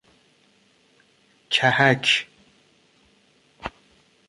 کهک 1.53 2.25